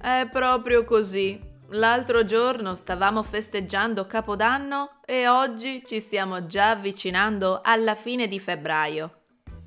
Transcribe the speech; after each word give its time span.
È 0.00 0.28
proprio 0.30 0.84
così. 0.84 1.40
L'altro 1.72 2.24
giorno 2.24 2.76
stavamo 2.76 3.22
festeggiando 3.24 4.06
Capodanno 4.06 5.00
e 5.04 5.26
oggi 5.26 5.82
ci 5.84 6.00
stiamo 6.00 6.46
già 6.46 6.70
avvicinando 6.70 7.60
alla 7.62 7.96
fine 7.96 8.28
di 8.28 8.38
febbraio. 8.38 9.22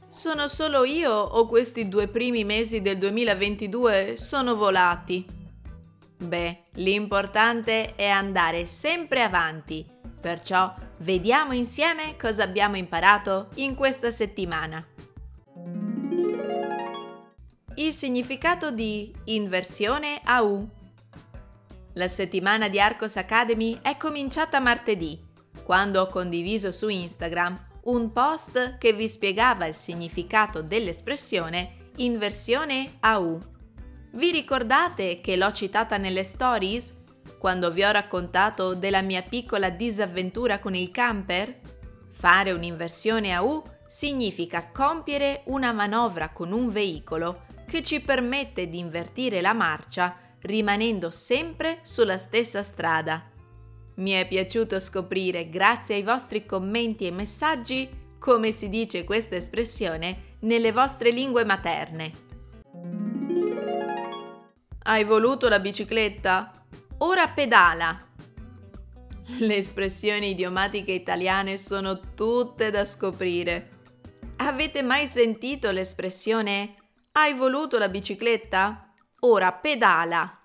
Sono 0.10 0.48
solo 0.48 0.84
io 0.86 1.12
o 1.12 1.46
questi 1.48 1.90
due 1.90 2.08
primi 2.08 2.46
mesi 2.46 2.82
del 2.82 2.98
2022 2.98 4.16
sono 4.18 4.56
volati? 4.56 5.26
Beh, 6.18 6.64
l'importante 6.76 7.96
è 7.96 8.08
andare 8.08 8.66
sempre 8.66 9.24
avanti, 9.24 9.86
perciò 10.20 10.74
vediamo 11.00 11.52
insieme 11.54 12.16
cosa 12.18 12.44
abbiamo 12.44 12.78
imparato 12.78 13.50
in 13.56 13.76
questa 13.76 14.12
settimana 14.12 14.86
il 17.82 17.96
significato 17.96 18.70
di 18.70 19.12
inversione 19.26 20.22
a 20.24 20.44
U. 20.44 20.70
La 21.94 22.08
settimana 22.08 22.70
di 22.70 22.80
Arcos 22.80 23.18
Academy 23.18 23.80
è 23.82 23.98
cominciata 23.98 24.60
martedì, 24.60 25.20
quando 25.64 26.02
ho 26.02 26.08
condiviso 26.08 26.72
su 26.72 26.90
Instagram 26.90 27.70
un 27.86 28.12
post 28.12 28.78
che 28.78 28.94
vi 28.94 29.10
spiegava 29.10 29.66
il 29.66 29.74
significato 29.74 30.62
dell'espressione 30.62 31.90
inversione 31.96 32.98
a 33.00 33.18
U. 33.18 33.40
Vi 34.12 34.30
ricordate 34.30 35.20
che 35.20 35.36
l'ho 35.36 35.52
citata 35.52 35.98
nelle 35.98 36.24
stories? 36.24 36.94
Quando 37.40 37.72
vi 37.72 37.84
ho 37.84 37.90
raccontato 37.90 38.76
della 38.76 39.02
mia 39.02 39.24
piccola 39.24 39.72
disavventura 39.72 40.60
con 40.60 40.76
il 40.76 40.92
camper? 40.92 41.60
Fare 42.12 42.52
un'inversione 42.52 43.34
a 43.34 43.42
U 43.42 43.64
significa 43.88 44.70
compiere 44.72 45.42
una 45.46 45.72
manovra 45.72 46.30
con 46.30 46.52
un 46.52 46.72
veicolo 46.72 47.50
che 47.72 47.84
ci 47.84 48.02
permette 48.02 48.68
di 48.68 48.80
invertire 48.80 49.40
la 49.40 49.54
marcia 49.54 50.14
rimanendo 50.42 51.10
sempre 51.10 51.80
sulla 51.84 52.18
stessa 52.18 52.64
strada. 52.64 53.24
Mi 53.96 54.12
è 54.12 54.28
piaciuto 54.28 54.78
scoprire, 54.78 55.48
grazie 55.48 55.96
ai 55.96 56.04
vostri 56.04 56.46
commenti 56.46 57.08
e 57.08 57.12
messaggi, 57.12 57.90
come 58.20 58.52
si 58.52 58.68
dice 58.68 59.06
questa 59.06 59.38
espressione 59.38 60.36
nelle 60.40 60.74
vostre 60.74 61.12
lingue 61.12 61.46
materne. 61.46 62.12
Hai 64.84 65.06
voluto 65.06 65.48
la 65.48 65.62
bicicletta? 65.62 66.52
Ora 66.98 67.30
pedala! 67.30 67.98
Le 69.40 69.56
espressioni 69.56 70.32
idiomatiche 70.32 70.92
italiane 70.92 71.58
sono 71.58 72.02
tutte 72.16 72.70
da 72.70 72.84
scoprire. 72.84 73.70
Avete 74.38 74.82
mai 74.82 75.08
sentito 75.08 75.72
l'espressione 75.72 76.76
hai 77.14 77.34
voluto 77.34 77.78
la 77.78 77.90
bicicletta? 77.90 78.94
Ora 79.22 79.52
pedala! 79.52 80.40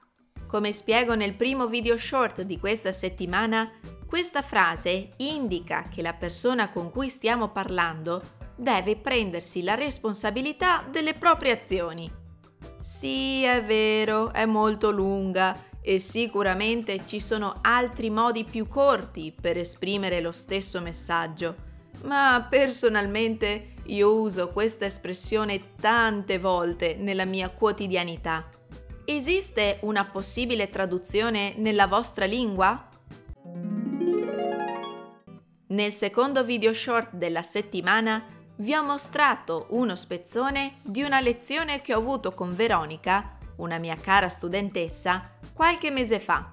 Come 0.47 0.73
spiego 0.73 1.15
nel 1.15 1.35
primo 1.35 1.67
video 1.67 1.97
short 1.97 2.43
di 2.43 2.59
questa 2.59 2.93
settimana, 2.93 3.71
questa 4.07 4.43
frase 4.43 5.09
indica 5.19 5.83
che 5.83 6.03
la 6.03 6.15
persona 6.15 6.71
con 6.71 6.91
cui 6.91 7.09
stiamo 7.09 7.51
parlando 7.51 8.35
deve 8.57 8.97
prendersi 8.97 9.63
la 9.63 9.75
responsabilità 9.75 10.85
delle 10.91 11.13
proprie 11.13 11.53
azioni. 11.53 12.11
Sì, 12.79 13.43
è 13.43 13.63
vero, 13.63 14.33
è 14.33 14.45
molto 14.45 14.91
lunga 14.91 15.57
e 15.81 15.99
sicuramente 15.99 17.07
ci 17.07 17.21
sono 17.21 17.59
altri 17.63 18.11
modi 18.11 18.45
più 18.45 18.67
corti 18.67 19.33
per 19.39 19.57
esprimere 19.57 20.21
lo 20.21 20.33
stesso 20.33 20.81
messaggio 20.81 21.75
ma 22.03 22.47
personalmente 22.49 23.75
io 23.89 24.21
uso 24.21 24.51
questa 24.51 24.85
espressione 24.85 25.75
tante 25.81 26.39
volte 26.39 26.95
nella 26.95 27.25
mia 27.25 27.51
quotidianità. 27.51 28.49
Esiste 29.05 29.79
una 29.83 30.05
possibile 30.05 30.69
traduzione 30.69 31.55
nella 31.57 31.87
vostra 31.87 32.25
lingua? 32.25 32.89
Nel 35.69 35.93
secondo 35.93 36.45
video 36.45 36.73
short 36.73 37.15
della 37.15 37.43
settimana 37.43 38.25
vi 38.57 38.75
ho 38.75 38.83
mostrato 38.83 39.67
uno 39.71 39.95
spezzone 39.95 40.77
di 40.83 41.03
una 41.03 41.21
lezione 41.21 41.83
che 41.83 41.95
ho 41.95 41.99
avuto 41.99 42.33
con 42.33 42.55
Veronica, 42.55 43.37
una 43.57 43.79
mia 43.79 43.97
cara 43.97 44.29
studentessa, 44.29 45.39
qualche 45.53 45.91
mese 45.91 46.19
fa. 46.19 46.49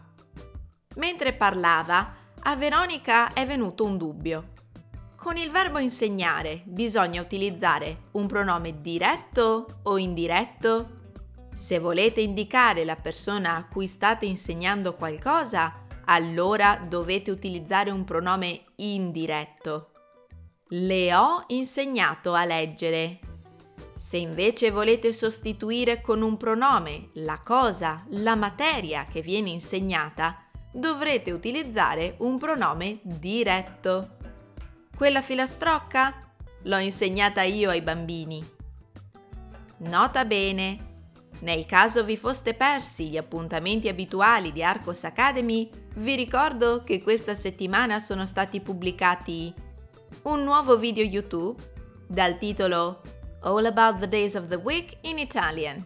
Mentre 0.96 1.34
parlava, 1.34 2.14
a 2.40 2.56
Veronica 2.56 3.34
è 3.34 3.46
venuto 3.46 3.86
un 3.86 3.98
dubbio. 3.98 4.53
Con 5.24 5.38
il 5.38 5.52
verbo 5.52 5.80
insegnare 5.80 6.64
bisogna 6.66 7.22
utilizzare 7.22 8.10
un 8.12 8.28
pronome 8.28 8.82
diretto 8.82 9.80
o 9.84 9.98
indiretto? 9.98 10.90
Se 11.56 11.80
volete 11.80 12.20
indicare 12.20 12.84
la 12.84 12.98
persona 12.98 13.56
a 13.56 13.66
cui 13.66 13.88
state 13.88 14.26
insegnando 14.26 14.96
qualcosa, 14.96 15.86
allora 16.08 16.78
dovete 16.86 17.32
utilizzare 17.32 17.90
un 17.90 18.04
pronome 18.04 18.64
indiretto. 18.76 19.92
Le 20.68 21.16
ho 21.16 21.46
insegnato 21.48 22.34
a 22.34 22.44
leggere. 22.44 23.20
Se 23.96 24.18
invece 24.18 24.72
volete 24.72 25.14
sostituire 25.14 26.02
con 26.02 26.22
un 26.22 26.36
pronome 26.36 27.12
la 27.14 27.40
cosa, 27.42 28.04
la 28.10 28.36
materia 28.36 29.06
che 29.10 29.22
viene 29.22 29.52
insegnata, 29.52 30.50
dovrete 30.74 31.32
utilizzare 31.32 32.16
un 32.18 32.38
pronome 32.38 33.00
diretto. 33.04 34.18
Quella 34.96 35.24
filastrocca? 35.24 36.16
L'ho 36.64 36.78
insegnata 36.78 37.42
io 37.42 37.72
ai 37.72 37.82
bambini. 37.82 38.46
Nota 39.78 40.24
bene. 40.24 40.92
Nel 41.40 41.66
caso 41.66 42.04
vi 42.04 42.16
foste 42.16 42.54
persi 42.54 43.10
gli 43.10 43.18
appuntamenti 43.18 43.90
abituali 43.90 44.52
di 44.52 44.64
Arcos 44.64 45.04
Academy, 45.04 45.68
vi 45.96 46.16
ricordo 46.16 46.84
che 46.84 47.02
questa 47.02 47.34
settimana 47.34 48.00
sono 48.00 48.26
stati 48.26 48.62
pubblicati 48.62 49.54
un 50.24 50.44
nuovo 50.44 50.78
video 50.78 51.04
YouTube 51.04 51.62
dal 52.08 52.38
titolo 52.38 53.02
All 53.42 53.66
About 53.66 54.00
the 54.00 54.08
Days 54.08 54.36
of 54.36 54.48
the 54.48 54.56
Week 54.56 54.98
in 55.02 55.18
Italian, 55.18 55.86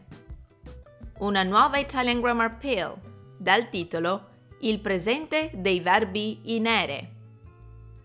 una 1.19 1.41
nuova 1.43 1.79
Italian 1.79 2.19
Grammar 2.19 2.57
Pill 2.57 2.93
dal 3.37 3.69
titolo 3.69 4.35
Il 4.59 4.79
presente 4.79 5.49
dei 5.55 5.79
verbi 5.79 6.55
in 6.55 6.67
ere 6.67 7.15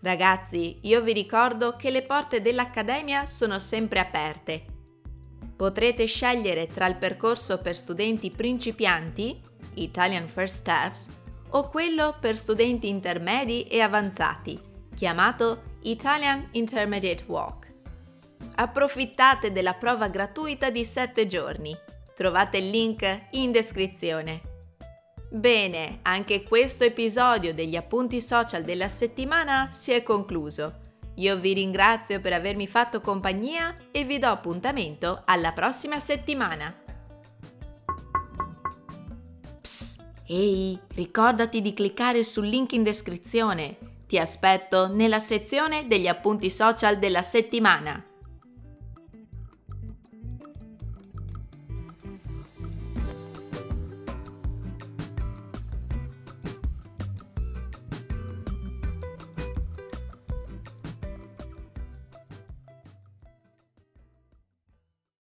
Ragazzi, 0.02 0.80
io 0.82 1.00
vi 1.00 1.12
ricordo 1.12 1.76
che 1.76 1.88
le 1.90 2.02
porte 2.02 2.42
dell'Accademia 2.42 3.24
sono 3.24 3.60
sempre 3.60 4.00
aperte. 4.00 4.64
Potrete 5.54 6.06
scegliere 6.06 6.66
tra 6.66 6.88
il 6.88 6.96
percorso 6.96 7.58
per 7.58 7.76
studenti 7.76 8.30
principianti, 8.30 9.40
Italian 9.74 10.26
First 10.26 10.56
Steps, 10.56 11.08
o 11.50 11.68
quello 11.68 12.16
per 12.20 12.36
studenti 12.36 12.88
intermedi 12.88 13.62
e 13.68 13.80
avanzati, 13.80 14.60
chiamato 14.92 15.78
Italian 15.82 16.48
Intermediate 16.50 17.24
Walk. 17.28 17.72
Approfittate 18.56 19.52
della 19.52 19.74
prova 19.74 20.08
gratuita 20.08 20.68
di 20.70 20.84
7 20.84 21.28
giorni. 21.28 21.76
Trovate 22.16 22.58
il 22.58 22.70
link 22.70 23.28
in 23.30 23.52
descrizione. 23.52 24.51
Bene, 25.34 26.00
anche 26.02 26.42
questo 26.42 26.84
episodio 26.84 27.54
degli 27.54 27.74
appunti 27.74 28.20
social 28.20 28.64
della 28.64 28.90
settimana 28.90 29.68
si 29.70 29.90
è 29.92 30.02
concluso. 30.02 30.80
Io 31.14 31.38
vi 31.38 31.54
ringrazio 31.54 32.20
per 32.20 32.34
avermi 32.34 32.66
fatto 32.66 33.00
compagnia 33.00 33.74
e 33.90 34.04
vi 34.04 34.18
do 34.18 34.26
appuntamento 34.26 35.22
alla 35.24 35.52
prossima 35.52 35.98
settimana. 36.00 36.76
Psst, 39.62 40.04
ehi, 40.26 40.78
ricordati 40.96 41.62
di 41.62 41.72
cliccare 41.72 42.24
sul 42.24 42.46
link 42.46 42.72
in 42.72 42.82
descrizione. 42.82 43.78
Ti 44.06 44.18
aspetto 44.18 44.92
nella 44.92 45.18
sezione 45.18 45.86
degli 45.86 46.08
appunti 46.08 46.50
social 46.50 46.98
della 46.98 47.22
settimana. 47.22 48.04